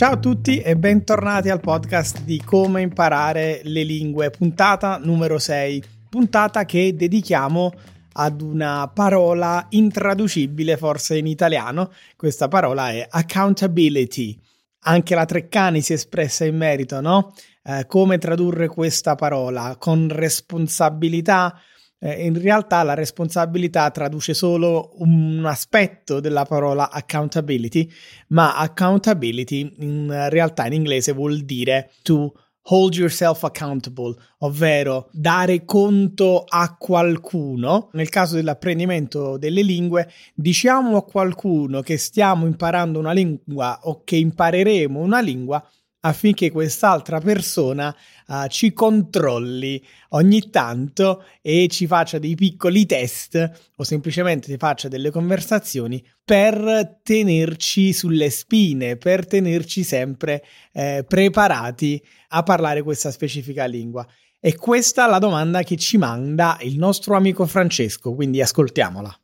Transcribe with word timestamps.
Ciao 0.00 0.12
a 0.12 0.16
tutti 0.16 0.60
e 0.60 0.78
bentornati 0.78 1.50
al 1.50 1.60
podcast 1.60 2.22
di 2.22 2.40
Come 2.42 2.80
imparare 2.80 3.60
le 3.64 3.82
lingue, 3.82 4.30
puntata 4.30 4.96
numero 4.96 5.38
6, 5.38 5.84
puntata 6.08 6.64
che 6.64 6.96
dedichiamo 6.96 7.70
ad 8.14 8.40
una 8.40 8.90
parola 8.94 9.66
intraducibile 9.68 10.78
forse 10.78 11.18
in 11.18 11.26
italiano, 11.26 11.92
questa 12.16 12.48
parola 12.48 12.88
è 12.88 13.06
accountability. 13.10 14.40
Anche 14.84 15.14
la 15.14 15.26
Treccani 15.26 15.82
si 15.82 15.92
è 15.92 15.96
espressa 15.96 16.46
in 16.46 16.56
merito, 16.56 17.02
no? 17.02 17.34
Eh, 17.62 17.84
come 17.86 18.16
tradurre 18.16 18.68
questa 18.68 19.16
parola 19.16 19.76
con 19.78 20.08
responsabilità, 20.08 21.60
eh, 22.00 22.24
in 22.24 22.40
realtà 22.40 22.82
la 22.82 22.94
responsabilità 22.94 23.90
traduce 23.90 24.34
solo 24.34 24.92
un 24.98 25.44
aspetto 25.44 26.18
della 26.18 26.44
parola 26.44 26.90
accountability, 26.90 27.88
ma 28.28 28.56
accountability 28.56 29.74
in 29.78 30.28
realtà 30.30 30.66
in 30.66 30.72
inglese 30.72 31.12
vuol 31.12 31.40
dire 31.42 31.92
to 32.02 32.32
hold 32.62 32.94
yourself 32.94 33.42
accountable, 33.44 34.14
ovvero 34.38 35.08
dare 35.12 35.64
conto 35.64 36.44
a 36.46 36.74
qualcuno. 36.76 37.90
Nel 37.92 38.08
caso 38.08 38.36
dell'apprendimento 38.36 39.36
delle 39.38 39.62
lingue, 39.62 40.10
diciamo 40.34 40.96
a 40.96 41.04
qualcuno 41.04 41.80
che 41.80 41.96
stiamo 41.96 42.46
imparando 42.46 42.98
una 42.98 43.12
lingua 43.12 43.78
o 43.82 44.02
che 44.04 44.16
impareremo 44.16 45.00
una 45.00 45.20
lingua 45.20 45.62
affinché 46.00 46.50
quest'altra 46.50 47.20
persona 47.20 47.94
uh, 48.26 48.46
ci 48.46 48.72
controlli 48.72 49.82
ogni 50.10 50.48
tanto 50.50 51.24
e 51.42 51.68
ci 51.68 51.86
faccia 51.86 52.18
dei 52.18 52.34
piccoli 52.34 52.86
test 52.86 53.70
o 53.76 53.82
semplicemente 53.82 54.56
faccia 54.56 54.88
delle 54.88 55.10
conversazioni 55.10 56.02
per 56.24 57.00
tenerci 57.02 57.92
sulle 57.92 58.30
spine, 58.30 58.96
per 58.96 59.26
tenerci 59.26 59.82
sempre 59.82 60.44
eh, 60.72 61.04
preparati 61.06 62.02
a 62.28 62.42
parlare 62.42 62.82
questa 62.82 63.10
specifica 63.10 63.64
lingua. 63.64 64.06
E 64.38 64.56
questa 64.56 65.06
è 65.06 65.10
la 65.10 65.18
domanda 65.18 65.62
che 65.62 65.76
ci 65.76 65.98
manda 65.98 66.56
il 66.62 66.78
nostro 66.78 67.14
amico 67.14 67.44
Francesco, 67.46 68.14
quindi 68.14 68.40
ascoltiamola. 68.40 69.14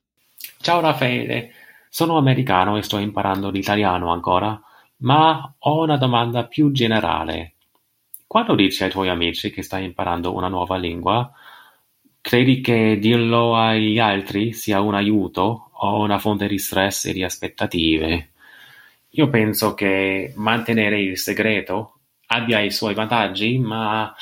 Ciao 0.61 0.81
Raffaele, 0.81 1.53
sono 1.89 2.19
americano 2.19 2.77
e 2.77 2.83
sto 2.83 2.99
imparando 2.99 3.51
l'italiano 3.51 4.13
ancora 4.13 4.61
ma 4.99 5.55
ho 5.59 5.83
una 5.83 5.97
domanda 5.97 6.47
più 6.47 6.71
generale. 6.71 7.55
Quando 8.27 8.55
dici 8.55 8.83
ai 8.83 8.91
tuoi 8.91 9.09
amici 9.09 9.51
che 9.51 9.63
stai 9.63 9.85
imparando 9.85 10.35
una 10.35 10.49
nuova 10.49 10.77
lingua, 10.77 11.31
credi 12.21 12.61
che 12.61 12.99
dirlo 12.99 13.55
agli 13.55 13.99
altri 13.99 14.53
sia 14.53 14.81
un 14.81 14.95
aiuto 14.95 15.71
o 15.73 16.01
una 16.01 16.19
fonte 16.19 16.49
di 16.49 16.59
stress 16.59 17.07
e 17.07 17.13
di 17.13 17.23
aspettative? 17.23 18.31
Io 19.11 19.31
penso 19.31 19.75
che 19.75 20.33
mantenere 20.37 21.01
il 21.01 21.17
segreto 21.19 21.93
abbia 22.27 22.61
i 22.61 22.71
suoi 22.71 22.95
vantaggi, 22.95 23.59
ma 23.59 24.15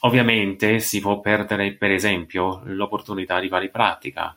ovviamente 0.00 0.78
si 0.80 1.00
può 1.00 1.20
perdere, 1.20 1.72
per 1.72 1.90
esempio, 1.90 2.60
l'opportunità 2.64 3.40
di 3.40 3.48
fare 3.48 3.68
pratica. 3.70 4.36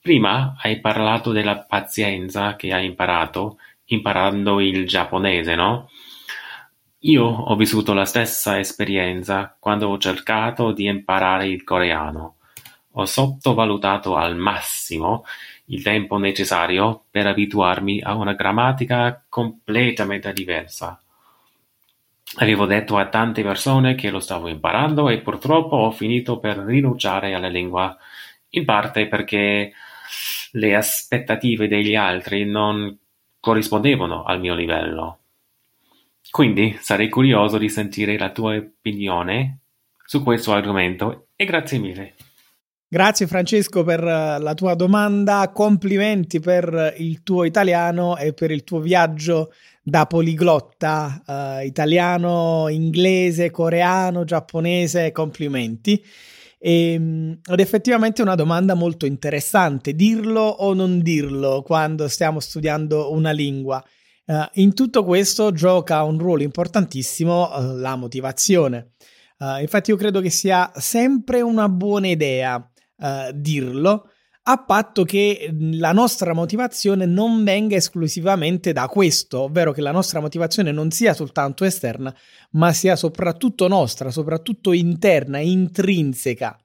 Prima 0.00 0.54
hai 0.62 0.78
parlato 0.78 1.32
della 1.32 1.58
pazienza 1.58 2.54
che 2.54 2.72
hai 2.72 2.86
imparato 2.86 3.58
imparando 3.86 4.60
il 4.60 4.86
giapponese, 4.86 5.54
no? 5.54 5.90
Io 7.00 7.24
ho 7.24 7.54
vissuto 7.56 7.92
la 7.92 8.04
stessa 8.04 8.58
esperienza 8.58 9.54
quando 9.58 9.88
ho 9.88 9.98
cercato 9.98 10.72
di 10.72 10.86
imparare 10.86 11.46
il 11.46 11.62
coreano. 11.62 12.36
Ho 12.92 13.04
sottovalutato 13.04 14.16
al 14.16 14.36
massimo 14.36 15.24
il 15.66 15.82
tempo 15.82 16.16
necessario 16.16 17.04
per 17.10 17.26
abituarmi 17.26 18.00
a 18.02 18.14
una 18.14 18.32
grammatica 18.32 19.24
completamente 19.28 20.32
diversa. 20.32 21.00
Avevo 22.38 22.66
detto 22.66 22.96
a 22.96 23.06
tante 23.06 23.42
persone 23.42 23.94
che 23.94 24.10
lo 24.10 24.20
stavo 24.20 24.48
imparando 24.48 25.08
e 25.08 25.18
purtroppo 25.18 25.76
ho 25.76 25.90
finito 25.90 26.38
per 26.38 26.58
rinunciare 26.58 27.34
alla 27.34 27.48
lingua, 27.48 27.96
in 28.50 28.64
parte 28.64 29.06
perché 29.06 29.72
le 30.52 30.74
aspettative 30.74 31.68
degli 31.68 31.94
altri 31.94 32.44
non 32.44 32.96
corrispondevano 33.46 34.24
al 34.24 34.40
mio 34.40 34.56
livello. 34.56 35.18
Quindi 36.32 36.76
sarei 36.80 37.08
curioso 37.08 37.58
di 37.58 37.68
sentire 37.68 38.18
la 38.18 38.32
tua 38.32 38.56
opinione 38.56 39.60
su 40.04 40.24
questo 40.24 40.52
argomento 40.52 41.28
e 41.36 41.44
grazie 41.44 41.78
mille. 41.78 42.14
Grazie 42.88 43.28
Francesco 43.28 43.84
per 43.84 44.00
eh, 44.02 44.40
la 44.40 44.54
tua 44.54 44.74
domanda, 44.74 45.52
complimenti 45.54 46.40
per 46.40 46.94
il 46.98 47.22
tuo 47.22 47.44
italiano 47.44 48.16
e 48.16 48.32
per 48.32 48.50
il 48.50 48.64
tuo 48.64 48.80
viaggio 48.80 49.52
da 49.80 50.06
poliglotta 50.06 51.22
uh, 51.24 51.64
italiano, 51.64 52.66
inglese, 52.68 53.52
coreano, 53.52 54.24
giapponese, 54.24 55.12
complimenti. 55.12 56.04
E, 56.58 56.92
ehm, 56.92 57.40
ed 57.44 57.60
effettivamente 57.60 58.20
è 58.20 58.24
una 58.24 58.34
domanda 58.34 58.74
molto 58.74 59.06
interessante, 59.06 59.94
dirlo 59.94 60.40
o 60.42 60.74
non 60.74 61.00
dirlo 61.00 61.62
quando 61.62 62.08
stiamo 62.08 62.40
studiando 62.40 63.12
una 63.12 63.30
lingua. 63.30 63.82
Uh, 64.26 64.44
in 64.54 64.74
tutto 64.74 65.04
questo 65.04 65.52
gioca 65.52 66.02
un 66.02 66.18
ruolo 66.18 66.42
importantissimo 66.42 67.48
uh, 67.48 67.76
la 67.76 67.94
motivazione. 67.94 68.94
Uh, 69.38 69.60
infatti 69.60 69.90
io 69.90 69.96
credo 69.96 70.20
che 70.20 70.30
sia 70.30 70.72
sempre 70.74 71.42
una 71.42 71.68
buona 71.68 72.08
idea 72.08 72.70
dirlo, 73.34 74.08
a 74.48 74.58
patto 74.58 75.02
che 75.04 75.52
la 75.72 75.90
nostra 75.90 76.32
motivazione 76.32 77.04
non 77.04 77.42
venga 77.42 77.74
esclusivamente 77.74 78.72
da 78.72 78.86
questo, 78.86 79.40
ovvero 79.42 79.72
che 79.72 79.80
la 79.80 79.90
nostra 79.90 80.20
motivazione 80.20 80.70
non 80.70 80.92
sia 80.92 81.14
soltanto 81.14 81.64
esterna, 81.64 82.14
ma 82.52 82.72
sia 82.72 82.94
soprattutto 82.94 83.66
nostra, 83.66 84.10
soprattutto 84.12 84.72
interna, 84.72 85.38
intrinseca. 85.38 86.56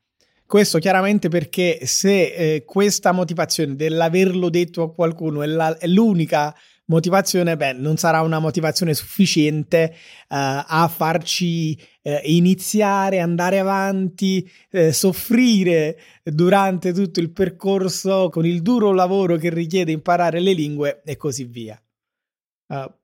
Questo 0.45 0.77
chiaramente 0.77 1.29
perché 1.29 1.79
se 1.85 2.33
eh, 2.33 2.65
questa 2.65 3.13
motivazione 3.13 3.75
dell'averlo 3.75 4.49
detto 4.49 4.83
a 4.83 4.93
qualcuno 4.93 5.41
è, 5.41 5.47
la, 5.47 5.75
è 5.77 5.87
l'unica 5.87 6.53
motivazione, 6.85 7.55
beh, 7.55 7.73
non 7.73 7.97
sarà 7.97 8.21
una 8.21 8.39
motivazione 8.39 8.93
sufficiente 8.93 9.93
uh, 9.93 9.95
a 10.29 10.91
farci 10.93 11.79
uh, 12.03 12.19
iniziare, 12.23 13.19
andare 13.19 13.59
avanti, 13.59 14.49
uh, 14.71 14.91
soffrire 14.91 15.97
durante 16.23 16.93
tutto 16.93 17.19
il 17.19 17.31
percorso 17.31 18.29
con 18.29 18.45
il 18.45 18.61
duro 18.61 18.91
lavoro 18.91 19.37
che 19.37 19.49
richiede 19.49 19.91
imparare 19.91 20.39
le 20.39 20.53
lingue 20.53 21.01
e 21.05 21.17
così 21.17 21.45
via. 21.45 21.81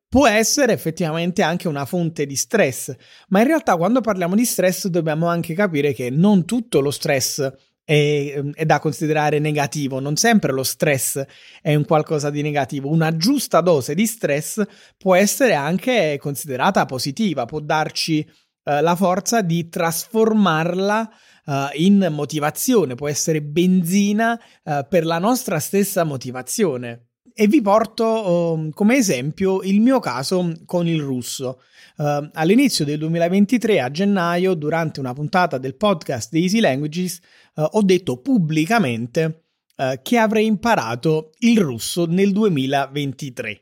Può 0.10 0.26
essere 0.26 0.72
effettivamente 0.72 1.42
anche 1.42 1.68
una 1.68 1.84
fonte 1.84 2.26
di 2.26 2.38
stress, 2.38 2.96
ma 3.28 3.42
in 3.42 3.48
realtà 3.48 3.76
quando 3.76 4.00
parliamo 4.00 4.36
di 4.36 4.46
stress 4.46 4.88
dobbiamo 4.88 5.28
anche 5.28 5.54
capire 5.54 5.92
che 5.92 6.10
non 6.10 6.46
tutto 6.46 6.80
lo 6.80 6.92
stress 6.92 7.52
è, 7.88 8.44
è, 8.54 8.66
da 8.66 8.80
considerare 8.80 9.40
negativo, 9.40 10.02
non 10.02 10.18
sempre 10.18 10.52
lo 10.52 10.64
stress 10.64 11.24
è 11.62 11.74
un 11.74 11.86
qualcosa 11.86 12.30
di 12.30 12.42
negativo, 12.42 12.90
una 12.90 13.16
giusta 13.16 13.62
dose 13.62 13.96
di 13.96 14.06
stress 14.06 14.62
può 14.98 15.16
essere 15.16 15.54
anche 15.54 16.18
considerata 16.20 16.86
positiva, 16.86 17.46
può 17.46 17.62
darci 17.62 18.20
eh, 18.20 18.82
la 18.82 18.96
forza 18.98 19.42
di 19.42 19.70
trasformarla 19.70 21.10
eh, 21.46 21.70
in 21.76 22.10
motivazione, 22.12 22.96
può 22.96 23.08
essere 23.08 23.42
benzina 23.42 24.38
eh, 24.66 24.86
per 24.90 25.06
la 25.06 25.20
nostra 25.20 25.58
stessa 25.60 26.04
motivazione. 26.04 27.07
E 27.40 27.46
vi 27.46 27.62
porto 27.62 28.54
um, 28.56 28.72
come 28.72 28.96
esempio 28.96 29.62
il 29.62 29.80
mio 29.80 30.00
caso 30.00 30.54
con 30.66 30.88
il 30.88 31.00
russo. 31.00 31.62
Uh, 31.98 32.28
all'inizio 32.34 32.84
del 32.84 32.98
2023, 32.98 33.80
a 33.80 33.92
gennaio, 33.92 34.56
durante 34.56 35.00
una 35.00 35.14
puntata 35.14 35.60
del 35.60 35.76
podcast 35.76 36.32
di 36.32 36.42
Easy 36.42 36.60
Languages, 36.60 37.20
uh, 37.54 37.62
ho 37.74 37.84
detto 37.84 38.18
pubblicamente 38.22 39.44
uh, 39.76 40.00
che 40.02 40.18
avrei 40.18 40.48
imparato 40.48 41.30
il 41.42 41.60
russo 41.60 42.08
nel 42.08 42.32
2023. 42.32 43.62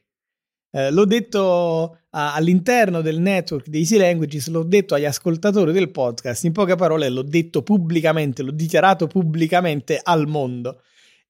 l'ho 0.91 1.05
detto 1.05 1.99
all'interno 2.11 3.01
del 3.01 3.19
network 3.19 3.67
di 3.67 3.79
Easy 3.79 3.97
Languages, 3.97 4.47
l'ho 4.47 4.63
detto 4.63 4.95
agli 4.95 5.03
ascoltatori 5.03 5.73
del 5.73 5.91
podcast, 5.91 6.45
in 6.45 6.53
poche 6.53 6.75
parole 6.75 7.09
l'ho 7.09 7.23
detto 7.23 7.61
pubblicamente, 7.61 8.41
l'ho 8.41 8.51
dichiarato 8.51 9.07
pubblicamente 9.07 9.99
al 10.01 10.27
mondo 10.27 10.79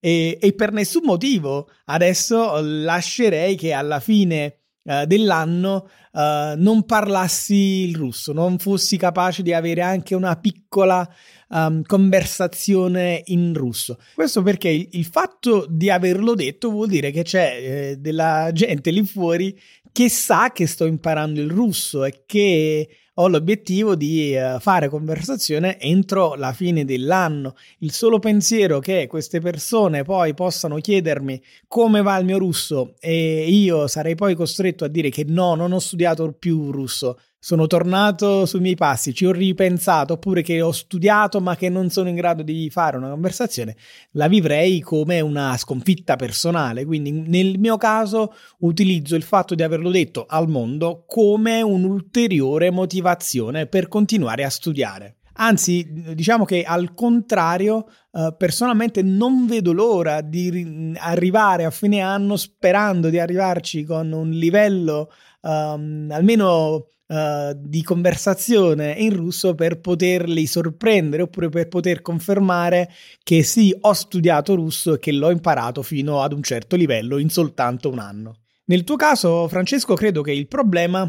e, 0.06 0.38
e 0.40 0.54
per 0.54 0.72
nessun 0.72 1.02
motivo 1.04 1.68
adesso 1.86 2.60
lascerei 2.62 3.56
che 3.56 3.74
alla 3.74 4.00
fine 4.00 4.60
Uh, 4.88 5.04
dell'anno 5.08 5.90
uh, 6.12 6.54
non 6.58 6.84
parlassi 6.86 7.88
il 7.88 7.96
russo, 7.96 8.34
non 8.34 8.60
fossi 8.60 8.98
capace 8.98 9.42
di 9.42 9.52
avere 9.52 9.82
anche 9.82 10.14
una 10.14 10.36
piccola 10.36 11.12
um, 11.50 11.82
conversazione 11.82 13.24
in 13.26 13.56
russo. 13.56 13.98
Questo 14.14 14.44
perché 14.44 14.70
il, 14.70 14.88
il, 14.92 15.06
fatto 15.06 15.66
di 15.68 15.90
averlo 15.90 16.36
detto 16.36 16.70
vuol 16.70 16.88
dire 16.88 17.10
che 17.10 17.24
c'è 17.24 17.58
eh, 17.58 17.96
della 17.98 18.52
gente 18.54 18.92
lì 18.92 19.04
fuori 19.04 19.60
che 19.92 20.08
sa 20.08 20.52
che 20.52 20.68
sto 20.68 20.86
imparando 20.86 21.42
il 21.42 21.50
russo 21.50 22.06
e 22.06 22.22
che 22.28 22.88
ho 23.16 23.28
l'obiettivo 23.28 23.96
di 23.96 24.36
uh, 24.36 24.60
fare 24.60 24.90
conversazione 24.90 25.80
entro 25.80 26.36
la 26.36 26.54
fine 26.54 26.86
dell'anno. 26.86 27.56
Il 27.80 27.92
solo 27.92 28.20
pensiero 28.20 28.80
che 28.80 29.08
queste 29.08 29.40
persone 29.40 30.04
poi 30.04 30.34
possano 30.34 30.78
chiedermi 30.78 31.42
come 31.68 32.02
va 32.02 32.18
il 32.18 32.26
mio 32.26 32.38
russo 32.38 32.96
e 33.00 33.46
io 33.50 33.88
sarei 33.88 34.16
poi 34.16 34.36
costretto 34.36 34.84
a 34.86 34.90
dire 34.90 35.10
che 35.10 35.24
no, 35.28 35.56
non 35.56 35.72
ho 35.72 35.80
studiato 35.80 36.32
più 36.34 36.72
russo, 36.72 37.20
sono 37.46 37.68
tornato 37.68 38.48
sui 38.48 38.60
miei 38.60 38.74
passi, 38.74 39.14
ci 39.14 39.24
ho 39.24 39.32
ripensato, 39.32 40.14
oppure 40.14 40.42
che 40.42 40.62
ho 40.62 40.72
studiato 40.72 41.40
ma 41.42 41.56
che 41.56 41.70
non 41.70 41.92
sono 41.92 42.10
in 42.10 42.16
grado 42.16 42.42
di 42.42 42.72
fare 42.72 42.98
una 42.98 43.12
conversazione, 43.12 43.76
la 44.14 44.28
vivrei 44.28 44.80
come 44.80 45.20
una 45.20 45.56
sconfitta 45.56 46.16
personale. 46.16 46.86
Quindi 46.86 47.12
nel 47.12 47.60
mio 47.60 47.78
caso 47.78 48.34
utilizzo 48.62 49.16
il 49.16 49.22
fatto 49.22 49.54
di 49.54 49.62
averlo 49.62 49.92
detto 49.92 50.26
al 50.28 50.50
mondo 50.50 51.04
come 51.06 51.62
un'ulteriore 51.62 52.72
motivazione 52.72 53.68
per 53.68 53.90
continuare 53.90 54.44
a 54.44 54.50
studiare. 54.50 55.18
Anzi, 55.38 55.86
diciamo 56.14 56.46
che 56.46 56.64
al 56.64 56.94
contrario, 56.94 57.88
eh, 58.12 58.34
personalmente 58.38 59.02
non 59.02 59.46
vedo 59.48 59.74
l'ora 59.74 60.22
di 60.22 60.94
arrivare 60.98 61.66
a 61.66 61.72
fine 61.72 62.00
anno 62.00 62.38
sperando 62.38 63.10
di 63.10 63.20
arrivarci 63.20 63.84
con 63.84 64.12
un 64.12 64.30
livello 64.30 65.12
um, 65.42 66.08
almeno 66.10 66.88
uh, 67.08 67.54
di 67.54 67.84
conversazione 67.84 68.94
in 68.94 69.14
russo 69.14 69.56
per 69.56 69.82
poterli 69.82 70.46
sorprendere 70.46 71.24
oppure 71.24 71.50
per 71.50 71.68
poter 71.68 72.02
confermare 72.02 72.90
che 73.22 73.44
sì, 73.44 73.76
ho 73.78 73.94
studiato 73.94 74.56
russo 74.56 74.94
e 74.94 75.00
che 75.00 75.12
l'ho 75.12 75.32
imparato 75.32 75.82
fino 75.82 76.22
ad 76.22 76.32
un 76.32 76.44
certo 76.44 76.78
livello 76.78 77.18
in 77.18 77.30
soltanto 77.30 77.90
un 77.90 78.00
anno. 78.00 78.38
Nel 78.68 78.84
tuo 78.84 78.96
caso, 78.96 79.48
Francesco, 79.48 79.94
credo 79.96 80.22
che 80.22 80.32
il 80.32 80.48
problema 80.48 81.08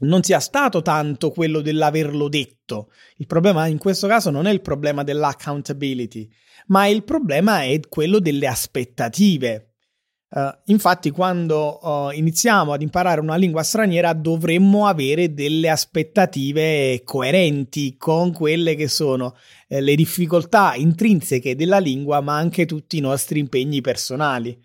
non 0.00 0.22
sia 0.22 0.40
stato 0.40 0.82
tanto 0.82 1.30
quello 1.30 1.60
dell'averlo 1.60 2.28
detto. 2.28 2.90
Il 3.16 3.26
problema 3.26 3.66
in 3.66 3.78
questo 3.78 4.06
caso 4.06 4.30
non 4.30 4.46
è 4.46 4.52
il 4.52 4.60
problema 4.60 5.04
dell'accountability, 5.04 6.28
ma 6.66 6.86
il 6.86 7.04
problema 7.04 7.62
è 7.62 7.78
quello 7.88 8.18
delle 8.18 8.46
aspettative. 8.46 9.68
Uh, 10.34 10.50
infatti, 10.64 11.10
quando 11.10 11.78
uh, 11.80 12.10
iniziamo 12.10 12.72
ad 12.72 12.82
imparare 12.82 13.20
una 13.20 13.36
lingua 13.36 13.62
straniera, 13.62 14.12
dovremmo 14.14 14.88
avere 14.88 15.32
delle 15.32 15.68
aspettative 15.68 17.02
coerenti 17.04 17.96
con 17.96 18.32
quelle 18.32 18.74
che 18.74 18.88
sono 18.88 19.36
eh, 19.68 19.80
le 19.80 19.94
difficoltà 19.94 20.74
intrinseche 20.74 21.54
della 21.54 21.78
lingua, 21.78 22.20
ma 22.20 22.36
anche 22.36 22.66
tutti 22.66 22.96
i 22.96 23.00
nostri 23.00 23.38
impegni 23.38 23.80
personali. 23.80 24.60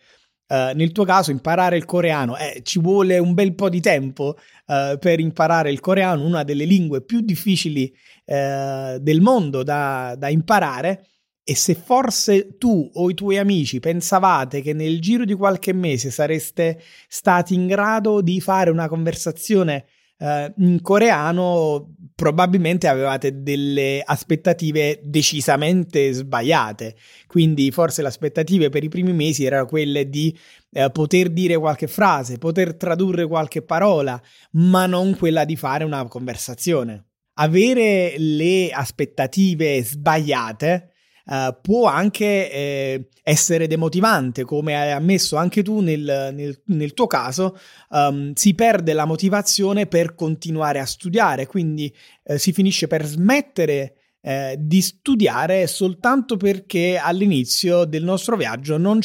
Uh, 0.49 0.75
nel 0.75 0.91
tuo 0.91 1.05
caso, 1.05 1.29
imparare 1.29 1.77
il 1.77 1.85
coreano 1.85 2.35
eh, 2.35 2.61
ci 2.63 2.79
vuole 2.79 3.19
un 3.19 3.35
bel 3.35 3.53
po' 3.53 3.69
di 3.69 3.79
tempo 3.79 4.35
per 4.69 5.19
imparare 5.19 5.71
il 5.71 5.79
coreano, 5.79 6.23
una 6.23 6.43
delle 6.43 6.65
lingue 6.65 7.01
più 7.01 7.21
difficili 7.21 7.91
del 8.23 9.19
mondo 9.19 9.63
da, 9.63 10.13
da 10.15 10.29
imparare. 10.29 11.07
E 11.43 11.55
se 11.55 11.73
forse 11.73 12.57
tu 12.59 12.87
o 12.93 13.09
i 13.09 13.15
tuoi 13.15 13.39
amici 13.39 13.79
pensavate 13.79 14.61
che 14.61 14.73
nel 14.73 15.01
giro 15.01 15.25
di 15.25 15.33
qualche 15.33 15.73
mese 15.73 16.11
sareste 16.11 16.79
stati 17.07 17.55
in 17.55 17.65
grado 17.65 18.21
di 18.21 18.39
fare 18.39 18.69
una 18.69 18.87
conversazione 18.87 19.85
eh, 20.19 20.53
in 20.57 20.81
coreano, 20.81 21.95
probabilmente 22.13 22.87
avevate 22.87 23.41
delle 23.41 24.03
aspettative 24.05 24.99
decisamente 25.03 26.11
sbagliate. 26.11 26.95
Quindi 27.27 27.71
forse 27.71 28.01
le 28.01 28.09
aspettative 28.09 28.69
per 28.69 28.83
i 28.83 28.89
primi 28.89 29.13
mesi 29.13 29.45
erano 29.45 29.65
quelle 29.65 30.09
di 30.09 30.37
eh, 30.71 30.89
poter 30.91 31.29
dire 31.29 31.57
qualche 31.57 31.87
frase, 31.87 32.37
poter 32.37 32.75
tradurre 32.75 33.25
qualche 33.25 33.61
parola, 33.61 34.21
ma 34.51 34.85
non 34.85 35.15
quella 35.15 35.45
di 35.45 35.55
fare 35.55 35.83
una 35.83 36.05
conversazione. 36.07 37.05
Avere 37.35 38.15
le 38.17 38.69
aspettative 38.69 39.81
sbagliate 39.81 40.91
uh, 41.29 41.55
può 41.61 41.87
anche 41.87 42.51
eh, 42.51 43.09
essere 43.23 43.67
demotivante, 43.67 44.43
come 44.43 44.75
hai 44.75 44.91
ammesso 44.91 45.35
anche 45.35 45.61
tu 45.63 45.79
nel, 45.79 46.31
nel, 46.33 46.61
nel 46.65 46.93
tuo 46.93 47.07
caso, 47.07 47.57
um, 47.89 48.33
si 48.33 48.55
perde 48.55 48.93
la 48.93 49.05
motivazione 49.05 49.85
per 49.85 50.15
continuare 50.15 50.79
a 50.79 50.85
studiare, 50.85 51.45
quindi 51.45 51.93
eh, 52.23 52.39
si 52.39 52.51
finisce 52.51 52.87
per 52.87 53.05
smettere 53.05 53.93
eh, 54.21 54.57
di 54.59 54.81
studiare 54.81 55.65
soltanto 55.67 56.35
perché 56.35 56.97
all'inizio 56.97 57.85
del 57.85 58.03
nostro 58.03 58.35
viaggio 58.35 58.77
non 58.77 58.99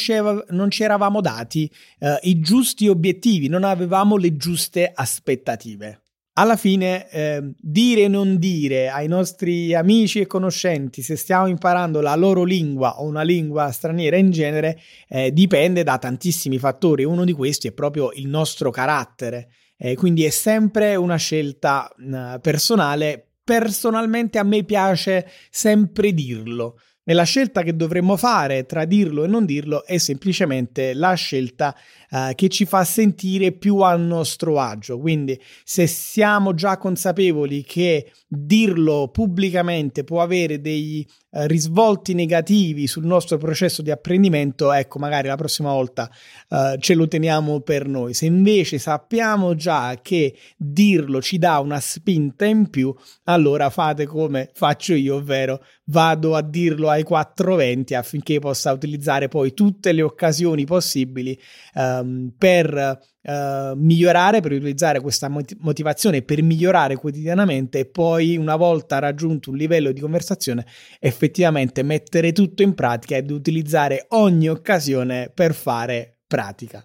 non 0.49 0.69
ci 0.71 0.83
eravamo 0.83 1.21
dati 1.21 1.71
eh, 1.99 2.19
i 2.23 2.39
giusti 2.39 2.87
obiettivi, 2.87 3.47
non 3.47 3.63
avevamo 3.63 4.17
le 4.17 4.35
giuste 4.35 4.91
aspettative 4.93 6.01
alla 6.37 6.57
fine 6.57 7.09
eh, 7.09 7.41
dire 7.57 8.03
e 8.03 8.07
non 8.07 8.37
dire 8.37 8.89
ai 8.89 9.07
nostri 9.07 9.73
amici 9.73 10.19
e 10.19 10.27
conoscenti 10.27 11.01
se 11.01 11.15
stiamo 11.15 11.47
imparando 11.47 12.01
la 12.01 12.15
loro 12.15 12.43
lingua 12.43 12.99
o 12.99 13.05
una 13.05 13.21
lingua 13.21 13.71
straniera 13.71 14.17
in 14.17 14.31
genere 14.31 14.79
eh, 15.07 15.31
dipende 15.31 15.83
da 15.83 15.97
tantissimi 15.97 16.57
fattori. 16.57 17.05
Uno 17.05 17.23
di 17.23 17.31
questi 17.31 17.69
è 17.69 17.71
proprio 17.71 18.11
il 18.13 18.27
nostro 18.27 18.69
carattere. 18.69 19.49
Eh, 19.77 19.95
quindi 19.95 20.25
è 20.25 20.29
sempre 20.29 20.95
una 20.95 21.15
scelta 21.15 21.89
eh, 21.89 22.39
personale. 22.41 23.29
Personalmente 23.43 24.37
a 24.37 24.43
me 24.43 24.63
piace 24.63 25.29
sempre 25.49 26.13
dirlo. 26.13 26.79
Nella 27.07 27.23
scelta 27.23 27.61
che 27.61 27.75
dovremmo 27.75 28.17
fare 28.17 28.65
tra 28.65 28.83
dirlo 28.83 29.23
e 29.23 29.27
non 29.27 29.45
dirlo 29.45 29.85
è 29.85 29.99
semplicemente 29.99 30.95
la 30.95 31.13
scelta 31.13 31.75
eh, 32.09 32.33
che 32.33 32.49
ci 32.49 32.65
fa 32.65 32.83
sentire 32.83 33.51
più 33.51 33.77
a 33.77 33.95
nostro 33.95 34.59
agio. 34.59 34.99
Quindi 34.99 35.39
se 35.63 35.85
siamo 35.85 36.55
già 36.55 36.77
consapevoli 36.77 37.63
che 37.63 38.11
dirlo 38.27 39.09
pubblicamente 39.09 40.03
può 40.03 40.23
avere 40.23 40.59
dei 40.61 41.07
eh, 41.31 41.47
risvolti 41.47 42.13
negativi 42.13 42.87
sul 42.87 43.05
nostro 43.05 43.37
processo 43.37 43.81
di 43.81 43.91
apprendimento, 43.91 44.71
ecco, 44.71 44.99
magari 44.99 45.27
la 45.27 45.35
prossima 45.35 45.71
volta 45.71 46.09
eh, 46.49 46.77
ce 46.79 46.95
lo 46.95 47.07
teniamo 47.07 47.59
per 47.59 47.87
noi. 47.87 48.13
Se 48.13 48.25
invece 48.25 48.77
sappiamo 48.77 49.53
già 49.53 49.99
che 50.01 50.35
dirlo 50.55 51.21
ci 51.21 51.37
dà 51.37 51.59
una 51.59 51.79
spinta 51.79 52.45
in 52.45 52.69
più, 52.69 52.95
allora 53.25 53.69
fate 53.69 54.05
come 54.05 54.49
faccio 54.53 54.93
io, 54.93 55.15
ovvero 55.15 55.61
vado 55.85 56.35
a 56.35 56.41
dirlo 56.41 56.89
ai 56.95 57.03
420 57.03 57.93
affinché 57.93 58.39
possa 58.39 58.71
utilizzare 58.71 59.27
poi 59.27 59.53
tutte 59.53 59.91
le 59.91 60.01
occasioni 60.01 60.65
possibili 60.65 61.39
um, 61.75 62.31
per 62.37 62.99
uh, 63.21 63.73
migliorare, 63.75 64.41
per 64.41 64.53
utilizzare 64.53 64.99
questa 64.99 65.29
motivazione, 65.59 66.21
per 66.21 66.41
migliorare 66.41 66.95
quotidianamente 66.95 67.79
e 67.79 67.85
poi 67.85 68.37
una 68.37 68.55
volta 68.55 68.99
raggiunto 68.99 69.51
un 69.51 69.57
livello 69.57 69.91
di 69.91 70.01
conversazione 70.01 70.65
effettivamente 70.99 71.83
mettere 71.83 72.31
tutto 72.31 72.63
in 72.63 72.73
pratica 72.73 73.15
ed 73.15 73.29
utilizzare 73.31 74.05
ogni 74.09 74.49
occasione 74.49 75.31
per 75.33 75.53
fare 75.53 76.19
pratica. 76.27 76.83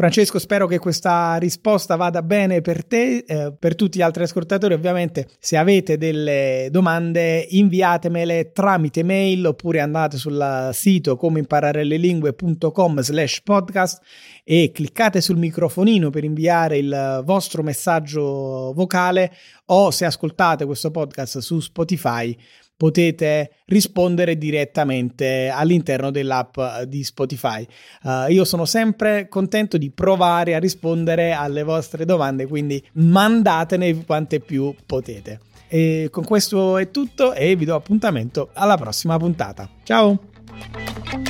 Francesco, 0.00 0.38
spero 0.38 0.66
che 0.66 0.78
questa 0.78 1.36
risposta 1.36 1.94
vada 1.94 2.22
bene 2.22 2.62
per 2.62 2.86
te, 2.86 3.18
eh, 3.18 3.52
per 3.52 3.74
tutti 3.74 3.98
gli 3.98 4.00
altri 4.00 4.22
ascoltatori. 4.22 4.72
Ovviamente, 4.72 5.28
se 5.38 5.58
avete 5.58 5.98
delle 5.98 6.68
domande, 6.70 7.46
inviatemele 7.50 8.50
tramite 8.50 9.02
mail 9.02 9.44
oppure 9.44 9.80
andate 9.80 10.16
sul 10.16 10.70
sito 10.72 11.16
comeimpararelelingue.com 11.16 13.00
slash 13.00 13.42
podcast 13.42 14.02
e 14.42 14.70
cliccate 14.72 15.20
sul 15.20 15.36
microfonino 15.36 16.08
per 16.08 16.24
inviare 16.24 16.78
il 16.78 17.20
vostro 17.26 17.62
messaggio 17.62 18.72
vocale 18.72 19.30
o 19.66 19.90
se 19.90 20.06
ascoltate 20.06 20.64
questo 20.64 20.90
podcast 20.90 21.40
su 21.40 21.60
Spotify 21.60 22.34
potete 22.80 23.56
rispondere 23.66 24.38
direttamente 24.38 25.50
all'interno 25.54 26.10
dell'app 26.10 26.58
di 26.86 27.04
Spotify. 27.04 27.66
Uh, 28.04 28.30
io 28.30 28.46
sono 28.46 28.64
sempre 28.64 29.28
contento 29.28 29.76
di 29.76 29.90
provare 29.90 30.54
a 30.54 30.58
rispondere 30.58 31.32
alle 31.32 31.62
vostre 31.62 32.06
domande, 32.06 32.46
quindi 32.46 32.82
mandatene 32.94 34.02
quante 34.06 34.40
più 34.40 34.74
potete. 34.86 35.40
E 35.68 36.08
con 36.10 36.24
questo 36.24 36.78
è 36.78 36.90
tutto 36.90 37.34
e 37.34 37.54
vi 37.54 37.66
do 37.66 37.74
appuntamento 37.74 38.48
alla 38.54 38.78
prossima 38.78 39.18
puntata. 39.18 39.68
Ciao! 39.82 41.29